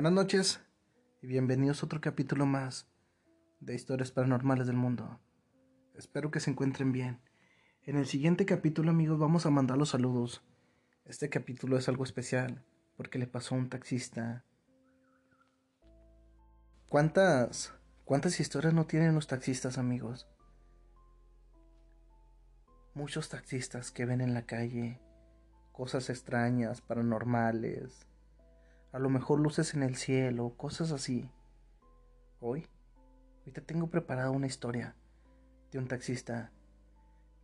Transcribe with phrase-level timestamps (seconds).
[0.00, 0.60] Buenas noches
[1.20, 2.88] y bienvenidos a otro capítulo más
[3.60, 5.20] de Historias Paranormales del Mundo.
[5.94, 7.20] Espero que se encuentren bien.
[7.82, 10.42] En el siguiente capítulo, amigos, vamos a mandar los saludos.
[11.04, 12.64] Este capítulo es algo especial
[12.96, 14.46] porque le pasó a un taxista.
[16.88, 17.74] ¿Cuántas
[18.06, 20.26] cuántas historias no tienen los taxistas, amigos?
[22.94, 24.98] Muchos taxistas que ven en la calle
[25.72, 28.06] cosas extrañas, paranormales,
[28.92, 31.30] a lo mejor luces en el cielo, cosas así.
[32.40, 32.66] Hoy,
[33.46, 34.96] hoy te tengo preparada una historia
[35.70, 36.50] de un taxista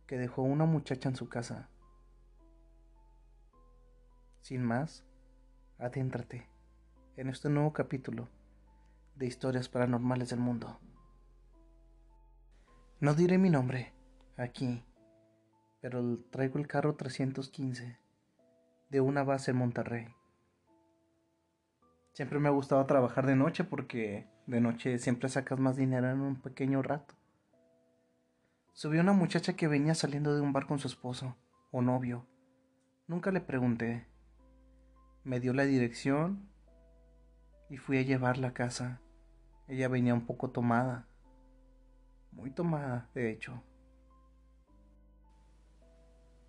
[0.05, 1.69] que dejó a una muchacha en su casa.
[4.41, 5.05] Sin más,
[5.77, 6.49] adéntrate
[7.15, 8.27] en este nuevo capítulo
[9.15, 10.79] de historias paranormales del mundo.
[12.99, 13.93] No diré mi nombre
[14.37, 14.83] aquí,
[15.81, 17.99] pero traigo el carro 315
[18.89, 20.16] de una base en Monterrey.
[22.17, 26.21] Siempre me ha gustado trabajar de noche porque de noche siempre sacas más dinero en
[26.21, 27.13] un pequeño rato.
[28.73, 31.37] Subió una muchacha que venía saliendo de un bar con su esposo
[31.69, 32.25] o novio.
[33.05, 34.07] Nunca le pregunté.
[35.23, 36.49] Me dio la dirección
[37.69, 38.99] y fui a llevarla a casa.
[39.67, 41.07] Ella venía un poco tomada.
[42.31, 43.61] Muy tomada, de hecho.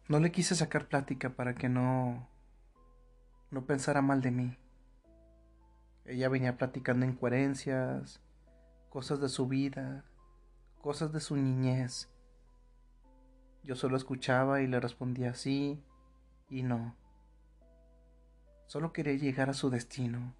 [0.09, 2.27] No le quise sacar plática para que no
[3.51, 4.59] no pensara mal de mí.
[6.09, 8.23] Ella venía platicando incoherencias,
[8.89, 10.07] cosas de su vida,
[10.81, 12.09] cosas de su niñez.
[13.63, 15.85] Yo solo escuchaba y le respondía sí
[16.49, 16.97] y no.
[18.69, 20.35] Solo quería llegar a su destino.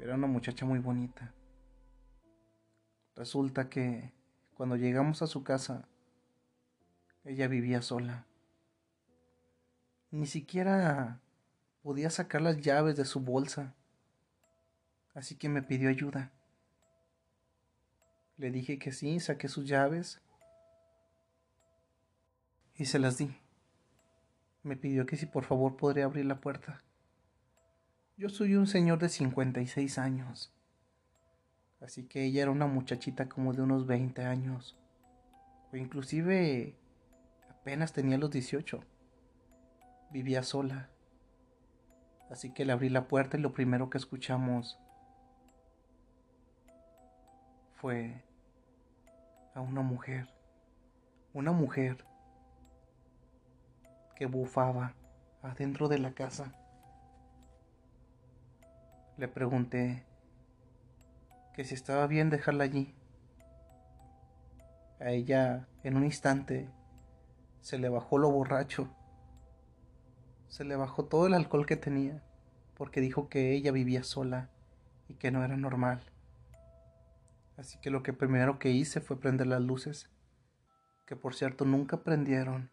[0.00, 1.32] Era una muchacha muy bonita.
[3.14, 4.12] Resulta que
[4.54, 5.86] cuando llegamos a su casa,
[7.22, 8.26] ella vivía sola.
[10.10, 11.20] Ni siquiera
[11.82, 13.76] podía sacar las llaves de su bolsa
[15.18, 16.30] así que me pidió ayuda.
[18.36, 20.22] Le dije que sí, saqué sus llaves
[22.76, 23.36] y se las di.
[24.62, 26.84] Me pidió que si por favor podría abrir la puerta.
[28.16, 30.52] Yo soy un señor de 56 años,
[31.80, 34.76] así que ella era una muchachita como de unos 20 años,
[35.72, 36.76] o inclusive
[37.50, 38.84] apenas tenía los 18.
[40.12, 40.90] Vivía sola.
[42.30, 44.78] Así que le abrí la puerta y lo primero que escuchamos
[47.80, 48.24] fue
[49.54, 50.26] a una mujer,
[51.32, 52.04] una mujer
[54.16, 54.94] que bufaba
[55.42, 56.52] adentro de la casa.
[59.16, 60.04] Le pregunté
[61.54, 62.96] que si estaba bien dejarla allí.
[64.98, 66.68] A ella en un instante
[67.60, 68.88] se le bajó lo borracho.
[70.48, 72.24] Se le bajó todo el alcohol que tenía
[72.76, 74.50] porque dijo que ella vivía sola
[75.08, 76.00] y que no era normal.
[77.58, 80.08] Así que lo que primero que hice fue prender las luces,
[81.06, 82.70] que por cierto nunca prendieron.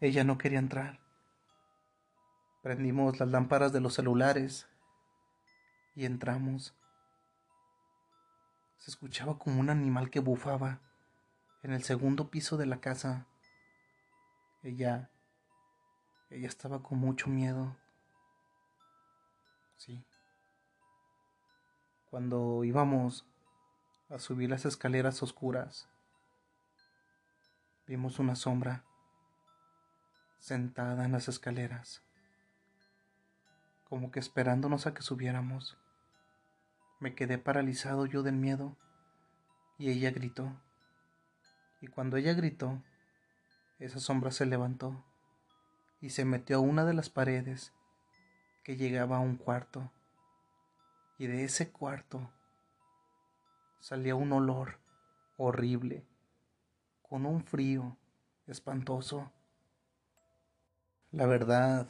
[0.00, 0.98] Ella no quería entrar.
[2.62, 4.68] Prendimos las lámparas de los celulares
[5.94, 6.74] y entramos.
[8.78, 10.80] Se escuchaba como un animal que bufaba
[11.62, 13.28] en el segundo piso de la casa.
[14.62, 15.10] Ella
[16.30, 17.76] ella estaba con mucho miedo.
[19.78, 20.04] Sí.
[22.10, 23.24] Cuando íbamos
[24.08, 25.88] a subir las escaleras oscuras,
[27.86, 28.84] vimos una sombra
[30.40, 32.02] sentada en las escaleras,
[33.84, 35.78] como que esperándonos a que subiéramos.
[36.98, 38.76] Me quedé paralizado yo del miedo
[39.78, 40.60] y ella gritó.
[41.80, 42.82] Y cuando ella gritó,
[43.78, 45.04] esa sombra se levantó
[46.00, 47.72] y se metió a una de las paredes
[48.64, 49.92] que llegaba a un cuarto
[51.20, 52.30] y de ese cuarto
[53.78, 54.78] salía un olor
[55.36, 56.06] horrible,
[57.02, 57.98] con un frío
[58.46, 59.30] espantoso.
[61.12, 61.88] La verdad,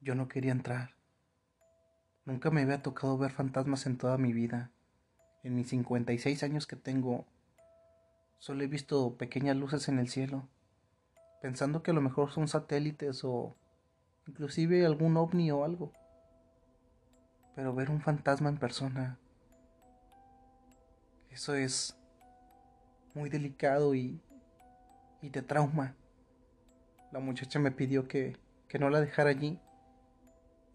[0.00, 0.96] yo no quería entrar.
[2.24, 4.72] Nunca me había tocado ver fantasmas en toda mi vida.
[5.44, 7.24] En mis 56 años que tengo,
[8.40, 10.48] solo he visto pequeñas luces en el cielo,
[11.40, 13.54] pensando que a lo mejor son satélites o
[14.26, 15.92] inclusive algún ovni o algo
[17.56, 19.18] pero ver un fantasma en persona,
[21.30, 21.98] eso es
[23.14, 24.20] muy delicado y,
[25.22, 25.96] y te trauma.
[27.12, 28.36] La muchacha me pidió que,
[28.68, 29.58] que no la dejara allí.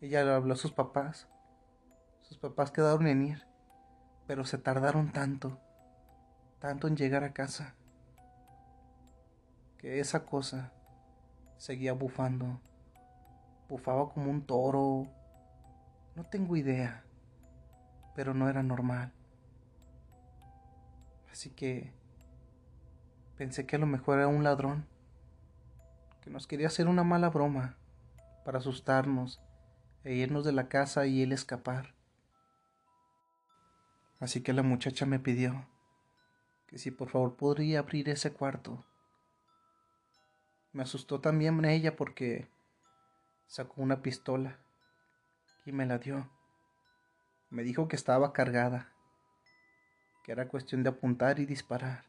[0.01, 1.27] Ella le habló a sus papás.
[2.23, 3.47] Sus papás quedaron en ir,
[4.25, 5.59] pero se tardaron tanto,
[6.59, 7.75] tanto en llegar a casa,
[9.77, 10.71] que esa cosa
[11.57, 12.59] seguía bufando.
[13.69, 15.07] Bufaba como un toro,
[16.15, 17.03] No tengo idea,
[18.15, 19.13] pero no era normal.
[21.31, 21.93] Así que
[23.37, 24.85] pensé que a lo mejor era un ladrón
[26.21, 27.77] que nos quería hacer una mala broma
[28.43, 29.41] para asustarnos
[30.03, 31.95] e irnos de la casa y él escapar.
[34.19, 35.65] Así que la muchacha me pidió
[36.67, 38.85] que si por favor podría abrir ese cuarto.
[40.73, 42.47] Me asustó también ella porque
[43.47, 44.59] sacó una pistola
[45.65, 46.29] y me la dio.
[47.49, 48.93] Me dijo que estaba cargada,
[50.23, 52.05] que era cuestión de apuntar y disparar.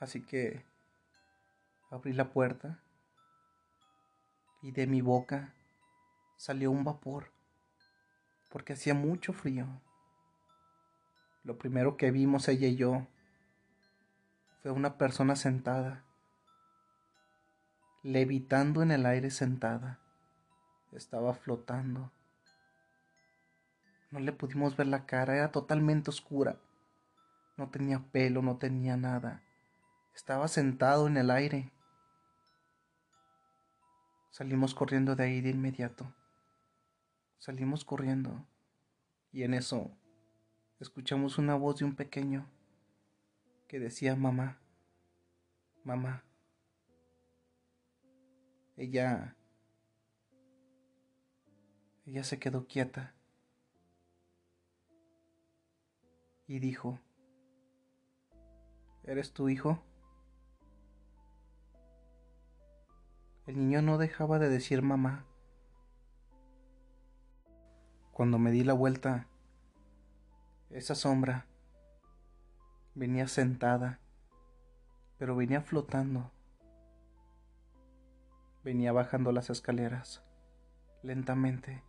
[0.00, 0.64] Así que
[1.90, 2.82] abrí la puerta
[4.62, 5.54] y de mi boca
[6.36, 7.32] salió un vapor,
[8.50, 9.66] porque hacía mucho frío.
[11.44, 13.06] Lo primero que vimos ella y yo
[14.62, 16.04] fue una persona sentada,
[18.02, 20.00] levitando en el aire sentada.
[20.92, 22.12] Estaba flotando.
[24.10, 26.58] No le pudimos ver la cara, era totalmente oscura.
[27.56, 29.42] No tenía pelo, no tenía nada.
[30.14, 31.70] Estaba sentado en el aire.
[34.30, 36.12] Salimos corriendo de ahí de inmediato.
[37.38, 38.46] Salimos corriendo.
[39.32, 39.90] Y en eso
[40.80, 42.50] escuchamos una voz de un pequeño
[43.68, 44.58] que decía mamá,
[45.84, 46.24] mamá.
[48.76, 49.36] Ella,
[52.06, 53.14] ella se quedó quieta
[56.46, 56.98] y dijo,
[59.04, 59.82] ¿eres tu hijo?
[63.46, 65.26] El niño no dejaba de decir mamá.
[68.12, 69.28] Cuando me di la vuelta,
[70.70, 71.46] esa sombra
[72.94, 74.00] Venía sentada,
[75.16, 76.32] pero venía flotando.
[78.64, 80.24] Venía bajando las escaleras,
[81.02, 81.82] lentamente.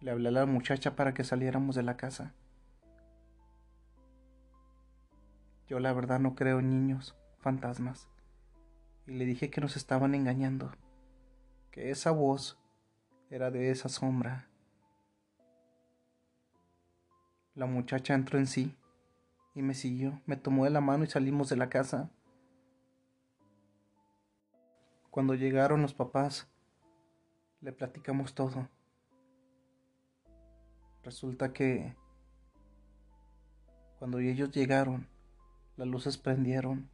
[0.00, 2.32] Le hablé a la muchacha para que saliéramos de la casa.
[5.66, 8.08] Yo la verdad no creo en niños, fantasmas.
[9.06, 10.70] Y le dije que nos estaban engañando,
[11.72, 12.58] que esa voz
[13.28, 14.48] era de esa sombra.
[17.54, 18.76] La muchacha entró en sí
[19.54, 22.08] y me siguió, me tomó de la mano y salimos de la casa.
[25.10, 26.48] Cuando llegaron los papás,
[27.60, 28.68] le platicamos todo.
[31.08, 31.96] Resulta que
[33.98, 35.08] cuando ellos llegaron,
[35.78, 36.90] las luces prendieron,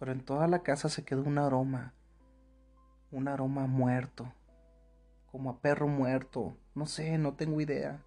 [0.00, 1.94] pero en toda la casa se quedó un aroma,
[3.12, 4.34] un aroma muerto,
[5.30, 8.04] como a perro muerto, no sé, no tengo idea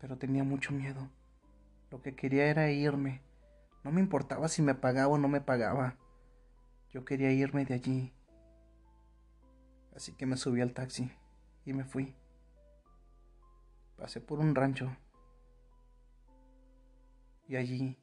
[0.00, 1.10] pero tenía mucho miedo.
[1.90, 3.20] Lo que quería era irme.
[3.84, 5.98] No me importaba si me pagaba o no me pagaba.
[6.94, 8.14] Yo quería irme de allí.
[9.94, 11.12] Así que me subí al taxi
[11.68, 12.14] y me fui.
[13.96, 14.96] Pasé por un rancho.
[17.46, 17.98] Y allí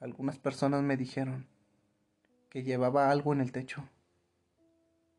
[0.00, 1.48] algunas personas me dijeron
[2.50, 3.88] que llevaba algo en el techo.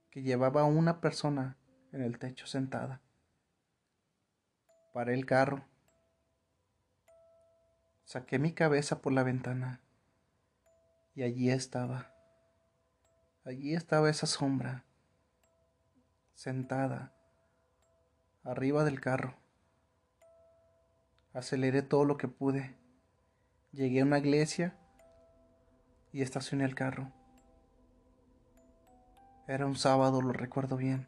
[0.10, 1.58] Que llevaba una persona
[1.92, 3.02] en el techo sentada.
[4.94, 5.66] Paré el carro
[8.06, 9.82] Saqué mi cabeza por la ventana
[11.16, 12.14] y allí estaba.
[13.46, 14.86] Allí estaba esa sombra,
[16.36, 17.14] sentada,
[18.44, 19.36] arriba del carro.
[21.34, 22.76] Aceleré todo lo que pude.
[23.72, 24.78] Llegué a una iglesia
[26.12, 27.12] y estacioné el carro.
[29.48, 31.08] Era un sábado, lo recuerdo bien.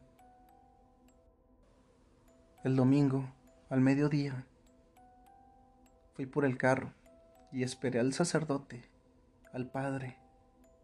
[2.64, 3.32] El domingo,
[3.70, 4.46] al mediodía,
[6.16, 6.94] Fui por el carro
[7.52, 8.90] y esperé al sacerdote,
[9.52, 10.16] al padre,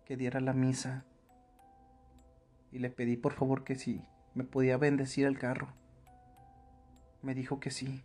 [0.04, 1.06] que diera la misa.
[2.70, 5.72] Y le pedí por favor que si me podía bendecir el carro.
[7.22, 8.04] Me dijo que sí.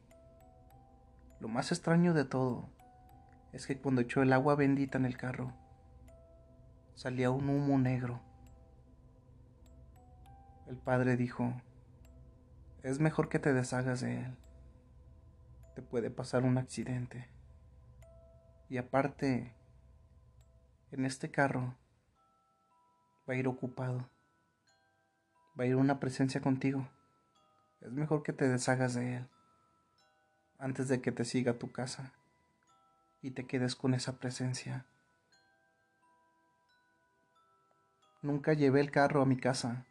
[1.39, 2.69] Lo más extraño de todo
[3.51, 5.53] es que cuando echó el agua bendita en el carro,
[6.95, 8.21] salía un humo negro.
[10.67, 11.53] El padre dijo,
[12.83, 14.37] es mejor que te deshagas de él
[15.77, 17.29] te puede pasar un accidente.
[18.67, 19.55] Y aparte,
[20.89, 21.77] en este carro
[23.29, 24.09] va a ir ocupado.
[25.57, 26.89] Va a ir una presencia contigo.
[27.81, 29.29] Es mejor que te deshagas de él
[30.59, 32.13] antes de que te siga a tu casa
[33.21, 34.85] y te quedes con esa presencia.
[38.21, 39.85] Nunca llevé el carro a mi casa.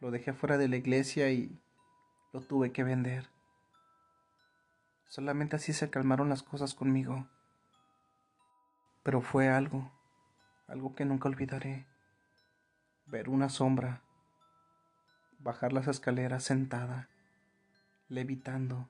[0.00, 1.58] Lo dejé fuera de la iglesia y
[2.32, 3.28] lo tuve que vender.
[5.08, 7.26] Solamente así se calmaron las cosas conmigo.
[9.02, 9.90] Pero fue algo,
[10.66, 11.86] algo que nunca olvidaré.
[13.06, 14.03] ver una sombra,
[15.44, 17.10] bajar las escaleras sentada,
[18.08, 18.88] levitando,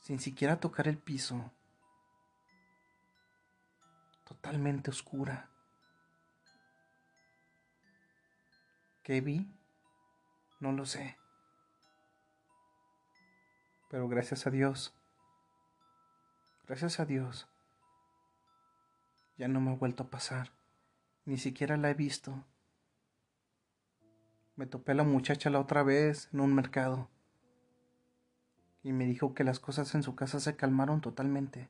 [0.00, 1.52] sin siquiera tocar el piso,
[4.24, 5.50] totalmente oscura.
[9.02, 9.46] ¿Qué vi?
[10.58, 11.18] No lo sé.
[13.90, 14.94] Pero gracias a Dios,
[16.66, 17.46] gracias a Dios,
[19.36, 20.50] ya no me ha vuelto a pasar.
[21.26, 22.42] Ni siquiera la he visto.
[24.56, 27.08] Me topé a la muchacha la otra vez en un mercado
[28.82, 31.68] y me dijo que las cosas en su casa se calmaron totalmente.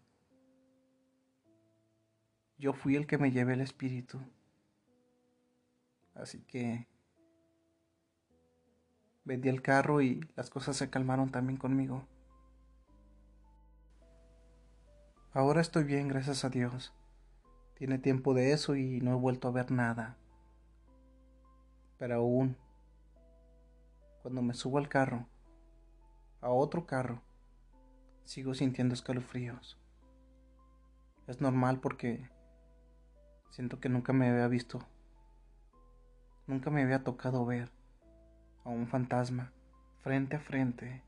[2.58, 4.20] Yo fui el que me llevé el espíritu.
[6.14, 6.88] Así que
[9.24, 12.06] vendí el carro y las cosas se calmaron también conmigo.
[15.32, 16.92] Ahora estoy bien, gracias a Dios.
[17.74, 20.16] Tiene tiempo de eso y no he vuelto a ver nada.
[21.98, 22.56] Pero aún,
[24.22, 25.26] cuando me subo al carro,
[26.40, 27.20] a otro carro,
[28.24, 29.76] sigo sintiendo escalofríos.
[31.26, 32.30] Es normal porque
[33.50, 34.86] siento que nunca me había visto,
[36.46, 37.70] nunca me había tocado ver
[38.64, 39.52] a un fantasma
[40.02, 41.02] frente a frente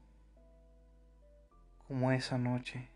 [1.86, 2.90] como esa noche.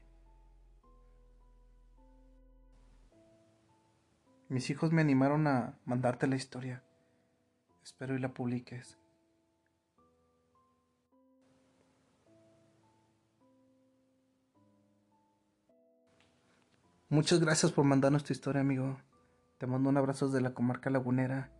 [4.48, 6.82] Mis hijos me animaron a mandarte la historia.
[7.82, 8.98] Espero y la publiques.
[17.10, 19.00] Muchas gracias por mandarnos tu historia, amigo.
[19.56, 21.50] Te mando un abrazo desde la comarca lagunera.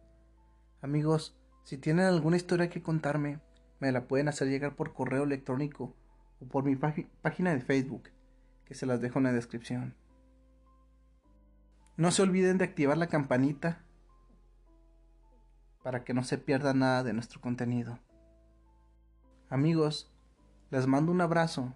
[0.83, 3.41] Amigos, si tienen alguna historia que contarme,
[3.81, 5.97] me la pueden hacer llegar por correo electrónico
[6.39, 8.11] o por mi página de Facebook,
[8.67, 9.97] que se las dejo en la descripción.
[11.97, 13.87] No se olviden de activar la campanita
[15.83, 17.99] para que no se pierda nada de nuestro contenido.
[19.49, 20.13] Amigos,
[20.71, 21.75] les mando un abrazo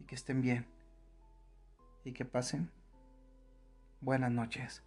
[0.00, 0.71] y que estén bien
[2.04, 2.70] y que pasen
[4.00, 4.82] buenas noches.